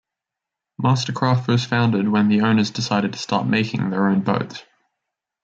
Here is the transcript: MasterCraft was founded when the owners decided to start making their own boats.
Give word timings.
MasterCraft 0.81 1.45
was 1.47 1.63
founded 1.63 2.09
when 2.09 2.27
the 2.27 2.41
owners 2.41 2.71
decided 2.71 3.13
to 3.13 3.19
start 3.19 3.45
making 3.45 3.91
their 3.91 4.07
own 4.07 4.21
boats. 4.21 4.63